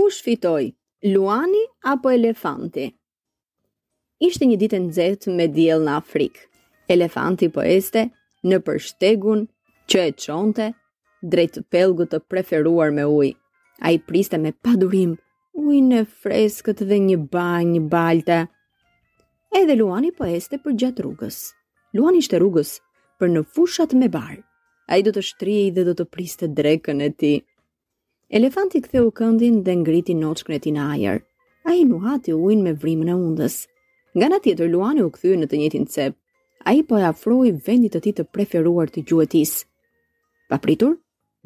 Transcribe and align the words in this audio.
Kush 0.00 0.22
fitoi? 0.24 0.72
Luani 1.12 1.60
apo 1.92 2.08
elefanti? 2.08 2.84
Ishte 4.24 4.46
një 4.48 4.54
ditë 4.62 4.78
nxehtë 4.84 5.34
me 5.40 5.44
diell 5.56 5.82
në 5.84 5.96
Afrikë. 6.00 6.46
Elefanti 6.94 7.50
po 7.52 7.66
ishte 7.74 8.06
në 8.48 8.60
përshtegun 8.64 9.42
që 9.90 10.06
e 10.06 10.14
çonte 10.24 10.70
drejt 11.34 11.58
pellgut 11.74 12.14
të 12.14 12.22
preferuar 12.32 12.94
me 12.96 13.04
ujë. 13.18 13.36
Ai 13.84 13.98
priste 14.08 14.40
me 14.46 14.54
padurim 14.64 15.12
ujin 15.66 15.92
e 15.98 16.06
freskët 16.22 16.80
dhe 16.88 17.02
një 17.10 17.18
banj 17.36 17.76
balte. 17.92 18.40
Edhe 19.60 19.76
Luani 19.82 20.14
po 20.16 20.30
ishte 20.40 20.62
për 20.64 20.78
gjatë 20.80 21.04
rrugës. 21.04 21.42
Luani 21.92 22.24
ishte 22.24 22.40
rrugës 22.40 22.72
për 23.20 23.34
në 23.36 23.44
fushat 23.52 23.92
me 24.00 24.08
barë. 24.16 24.40
A 24.88 24.96
i 24.96 25.04
do 25.04 25.12
të 25.18 25.26
shtrije 25.28 25.68
dhe 25.76 25.86
do 25.90 25.98
të 26.00 26.08
priste 26.16 26.48
drekën 26.56 27.04
e 27.04 27.12
tij. 27.20 27.38
Elefanti 28.30 28.78
ktheu 28.84 29.08
këndin 29.18 29.56
dhe 29.66 29.74
ngriti 29.80 30.14
nochkën 30.18 30.54
e 30.54 30.58
tij 30.62 30.72
në 30.76 30.82
ajër. 30.94 31.16
Ai 31.70 31.80
nuhati 31.92 32.30
ujin 32.44 32.60
me 32.66 32.72
vrimën 32.82 33.10
e 33.10 33.16
undës. 33.26 33.56
Nga 34.14 34.24
ana 34.26 34.38
tjetër 34.44 34.68
Luani 34.72 35.02
u 35.06 35.10
kthye 35.14 35.34
në 35.40 35.46
të 35.50 35.56
njëjtin 35.58 35.86
cep. 35.94 36.14
Ai 36.70 36.78
po 36.86 36.94
e 37.02 37.08
afroi 37.10 37.50
vendit 37.66 37.92
të 37.96 38.00
tij 38.06 38.14
të 38.18 38.24
preferuar 38.34 38.86
të 38.90 39.00
gjuetis. 39.08 39.52
Papritur, 40.50 40.94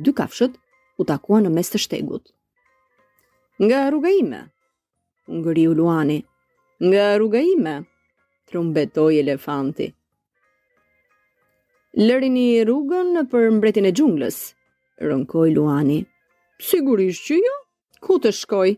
dy 0.05 0.11
kafshët 0.19 0.55
u 1.01 1.09
takuan 1.09 1.47
në 1.49 1.55
mes 1.57 1.73
të 1.73 1.79
shtegut. 1.87 2.25
Nga 3.65 3.81
rruga 3.91 4.11
ime, 4.21 4.41
ngriu 5.41 5.73
Luani. 5.79 6.19
Nga 6.89 7.05
rruga 7.17 7.41
ime, 7.55 7.75
trumbetoi 8.49 9.23
elefanti. 9.25 9.89
Lërini 12.05 12.49
rrugën 12.69 13.17
për 13.33 13.43
mbretin 13.57 13.87
e 13.89 13.93
gjunglës, 13.97 14.39
rënkoj 15.09 15.51
luani. 15.57 16.01
Sigurisht 16.65 17.27
që 17.29 17.37
jo. 17.45 17.51
Ku 18.05 18.15
të 18.25 18.31
shkoj? 18.41 18.71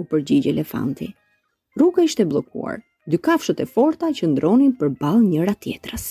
U 0.00 0.04
përgjigj 0.12 0.48
elefanti. 0.50 1.06
Rruga 1.78 2.02
ishte 2.06 2.24
bllokuar. 2.30 2.80
Dy 3.10 3.20
kafshët 3.26 3.60
e 3.62 3.66
forta 3.74 4.08
qëndronin 4.18 4.72
përballë 4.80 5.26
njëra 5.28 5.54
tjetrës. 5.62 6.06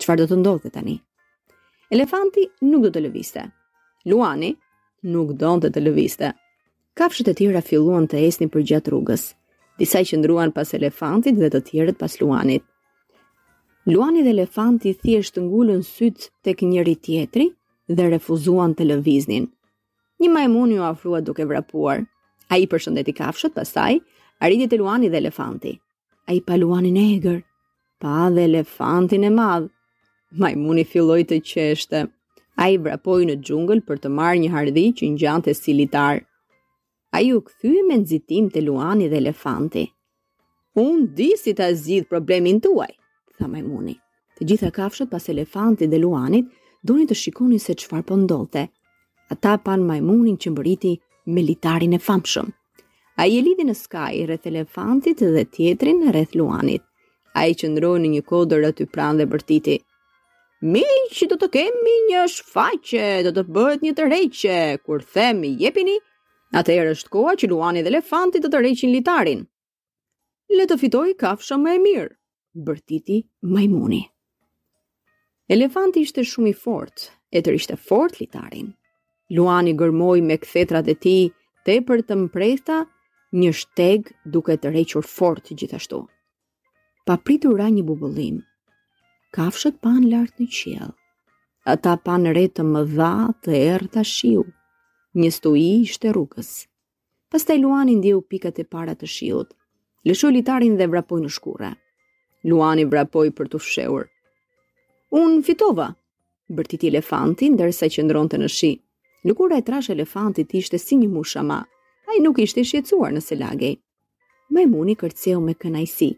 Çfarë 0.00 0.22
do 0.22 0.26
të 0.30 0.38
ndodhte 0.40 0.72
tani? 0.78 0.94
Elefanti 1.96 2.46
nuk 2.68 2.86
do 2.86 2.90
të 2.94 3.02
lëviste. 3.04 3.42
Luani 4.12 4.50
nuk 5.12 5.34
donte 5.44 5.68
të 5.74 5.84
lëviste. 5.84 6.32
Kafshët 6.98 7.28
e 7.32 7.36
tjera 7.40 7.62
filluan 7.68 8.08
të 8.10 8.24
ecnin 8.30 8.50
përgjat 8.54 8.88
rrugës, 8.90 9.24
disa 9.78 10.00
qëndruan 10.10 10.54
pas 10.56 10.72
elefantit 10.80 11.36
dhe 11.42 11.52
të 11.52 11.60
tjerët 11.68 12.00
pas 12.00 12.16
luanit. 12.22 12.64
Luani 13.92 14.24
dhe 14.24 14.32
elefanti 14.38 14.96
thjesht 15.04 15.38
ngulën 15.44 15.84
sytë 15.92 16.32
tek 16.48 16.64
njëri 16.72 16.96
tjetri 17.04 17.50
dhe 17.92 18.10
refuzuan 18.16 18.72
të 18.74 18.88
lëviznin 18.94 19.48
një 20.20 20.28
majmun 20.34 20.72
ju 20.74 20.82
afrua 20.82 21.20
duke 21.22 21.44
vrapuar. 21.46 22.04
A 22.50 22.56
i 22.58 22.66
përshëndeti 22.66 23.12
kafshët, 23.14 23.52
pasaj, 23.54 23.98
arriti 24.42 24.66
të 24.72 24.78
luani 24.80 25.10
dhe 25.12 25.18
elefanti. 25.22 25.74
A 26.28 26.34
i 26.36 26.40
pa 26.44 26.56
luani 26.58 26.90
në 26.94 27.02
egrë, 27.18 27.42
pa 28.02 28.26
dhe 28.34 28.46
elefantin 28.48 29.24
e 29.24 29.30
madhë. 29.34 29.68
Majmuni 30.42 30.84
filloj 30.84 31.22
të 31.28 31.38
qeshte. 31.50 32.06
A 32.58 32.66
i 32.74 32.78
vrapoj 32.82 33.20
në 33.28 33.36
gjungël 33.46 33.84
për 33.86 34.00
të 34.02 34.10
marrë 34.18 34.42
një 34.42 34.50
hardhi 34.56 34.88
që 34.98 35.12
një 35.12 35.20
gjante 35.22 35.54
si 35.56 35.76
litarë. 35.78 36.24
A 37.16 37.22
ju 37.24 37.38
këthy 37.46 37.84
me 37.88 38.00
nëzitim 38.02 38.50
të 38.52 38.64
luani 38.66 39.06
dhe 39.08 39.20
elefanti. 39.22 39.86
Unë 40.82 41.06
di 41.18 41.30
si 41.40 41.54
ta 41.56 41.70
zidh 41.72 42.08
problemin 42.10 42.58
tuaj, 42.64 42.90
tha 43.38 43.46
majmuni. 43.48 43.94
Të 44.38 44.48
gjitha 44.50 44.72
kafshët 44.76 45.08
pas 45.10 45.24
elefantit 45.32 45.90
dhe 45.90 46.00
luanit, 46.02 46.50
doni 46.86 47.06
të 47.08 47.16
shikoni 47.22 47.58
se 47.62 47.74
qëfar 47.80 48.04
pëndote. 48.06 48.66
Po 48.68 48.77
ata 49.32 49.56
pan 49.64 49.82
majmunin 49.88 50.36
që 50.42 50.48
mbëriti 50.52 50.92
me 51.34 51.42
litarin 51.48 51.96
e 51.96 52.00
famshëm. 52.06 52.48
A 53.20 53.26
i 53.30 53.34
e 53.38 53.42
lidi 53.44 53.64
në 53.66 53.74
skaj 53.76 54.14
rreth 54.28 54.46
elefantit 54.50 55.20
dhe 55.36 55.42
tjetrin 55.54 56.00
rreth 56.14 56.36
luanit. 56.38 56.84
A 57.38 57.44
i 57.50 57.56
qëndroj 57.60 57.98
në 58.02 58.12
një 58.14 58.22
kodër 58.30 58.62
aty 58.70 58.86
pranë 58.94 59.20
dhe 59.22 59.26
bërtiti. 59.32 59.74
Mi 60.72 60.84
që 61.14 61.28
do 61.32 61.36
të 61.40 61.48
kemi 61.54 61.94
një 62.10 62.22
shfaqe, 62.34 63.08
do 63.26 63.30
të 63.36 63.44
bëhet 63.56 63.84
një 63.84 63.92
të 63.98 64.06
reqe, 64.10 64.56
kur 64.84 65.04
themi 65.16 65.52
jepini, 65.60 65.98
atë 66.60 66.74
e 66.78 66.86
është 66.94 67.12
koha 67.14 67.36
që 67.38 67.50
luani 67.52 67.82
dhe 67.84 67.92
elefantit 67.92 68.42
do 68.42 68.50
të 68.50 68.62
reqin 68.64 68.94
litarin. 68.94 69.44
Le 70.56 70.66
të 70.66 70.78
fitoj 70.80 71.12
kafshë 71.20 71.58
më 71.66 71.74
e 71.78 71.82
mirë, 71.84 72.14
bërtiti 72.68 73.18
majmuni. 73.52 74.00
Elefanti 75.52 76.00
ishte 76.06 76.24
shumë 76.26 76.50
i 76.50 76.56
fort, 76.64 77.10
e 77.30 77.38
tërë 77.44 77.56
ishte 77.60 77.76
fort 77.88 78.18
litarin, 78.22 78.72
Luani 79.28 79.74
gërmoj 79.76 80.22
me 80.24 80.38
këthetrat 80.40 80.86
e 80.88 80.94
ti, 80.96 81.16
te 81.66 81.74
për 81.88 82.00
të 82.08 82.16
mprejta, 82.24 82.78
një 83.40 83.50
shteg 83.60 84.06
duke 84.24 84.54
të 84.56 84.70
requr 84.76 85.04
fort 85.04 85.50
gjithashtu. 85.52 85.98
Pa 87.06 87.18
pritur 87.20 87.58
ra 87.60 87.66
një 87.72 87.84
bubullim, 87.84 88.38
kafshët 89.36 89.80
pan 89.84 90.06
lartë 90.08 90.40
në 90.46 90.54
qjell. 90.56 90.94
Ata 91.68 91.98
pan 92.00 92.24
re 92.32 92.46
të 92.48 92.64
më 92.64 92.86
dha 92.96 93.12
të 93.44 93.52
erë 93.60 93.90
të 93.96 94.06
shiu, 94.12 94.46
një 95.20 95.30
stu 95.36 95.52
i 95.60 95.68
shte 95.92 96.12
rukës. 96.16 96.48
Pas 97.28 97.44
Luani 97.52 97.96
ndihu 98.00 98.20
pikat 98.24 98.58
e 98.58 98.64
para 98.64 98.94
të 98.96 99.04
shiut, 99.06 99.50
lëshu 100.08 100.32
litarin 100.32 100.76
dhe 100.80 100.86
vrapoj 100.88 101.20
në 101.20 101.30
shkura. 101.36 101.74
Luani 102.48 102.84
vrapoj 102.88 103.28
për 103.36 103.46
të 103.52 103.58
fsheur. 103.60 104.08
Unë 105.12 105.42
fitova, 105.44 105.90
bërtit 106.48 106.84
elefantin 106.88 107.56
dërsa 107.60 107.86
që 107.92 108.08
ndronë 108.08 108.30
të 108.34 108.38
në 108.40 108.48
shiut. 108.56 108.84
Lëkura 109.24 109.56
e 109.56 109.62
trash 109.62 109.90
elefantit 109.90 110.52
ishte 110.54 110.78
si 110.78 110.94
një 110.96 111.08
mushama. 111.10 111.58
A 112.08 112.16
i 112.16 112.20
nuk 112.22 112.38
ishte 112.38 112.62
shjecuar 112.64 113.10
në 113.12 113.22
selagej. 113.26 113.74
Majmuni 114.54 114.94
kërceu 114.96 115.40
me 115.42 115.54
kënajsi. 115.58 116.12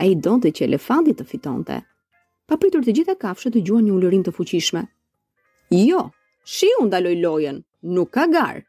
A 0.00 0.08
i 0.08 0.16
donte 0.16 0.48
që 0.56 0.64
elefantit 0.64 1.20
të 1.20 1.26
fitonte. 1.28 1.78
Pa 2.48 2.56
pritur 2.56 2.80
të 2.84 2.94
gjitha 2.96 3.14
kafshët 3.20 3.52
të 3.56 3.64
gjuan 3.66 3.84
një 3.84 3.92
ullërim 3.96 4.24
të 4.24 4.32
fuqishme. 4.38 4.86
Jo, 5.68 6.06
shi 6.44 6.68
unë 6.80 6.90
daloj 6.94 7.14
lojen, 7.20 7.60
nuk 7.96 8.10
ka 8.16 8.24
garë. 8.32 8.64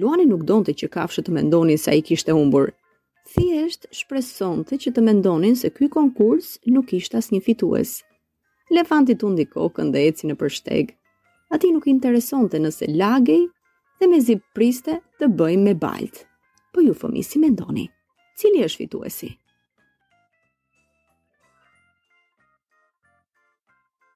Luani 0.00 0.24
nuk 0.30 0.46
donte 0.48 0.72
që 0.72 0.88
kafshët 0.88 1.28
të 1.28 1.34
mendonin 1.36 1.78
se 1.80 1.96
i 2.00 2.04
kishte 2.08 2.32
umbur. 2.32 2.70
Thjesht 3.34 3.84
shpresonte 3.94 4.78
që 4.80 4.94
të 4.96 5.04
mendonin 5.04 5.56
se 5.60 5.68
ky 5.76 5.90
konkurs 5.92 6.56
nuk 6.72 6.94
ishte 6.96 7.20
asnjë 7.20 7.42
fitues. 7.44 8.00
Elefanti 8.72 9.18
tundi 9.20 9.44
kokën 9.50 9.92
dhe 9.92 10.06
eci 10.08 10.24
në 10.30 10.38
përshteg 10.40 10.94
ati 11.54 11.66
nuk 11.74 11.86
intereson 11.92 12.46
nëse 12.62 12.86
lagej 12.98 13.42
dhe 13.98 14.04
me 14.10 14.18
zipë 14.26 14.48
priste 14.56 14.94
të 15.18 15.28
bëjmë 15.38 15.66
me 15.68 15.74
baltë. 15.82 16.24
Po 16.72 16.78
ju 16.86 16.94
fëmi 17.02 17.22
si 17.30 17.42
me 17.42 17.50
ndoni, 17.52 17.86
cili 18.38 18.66
është 18.68 18.84
fituesi? 18.86 19.34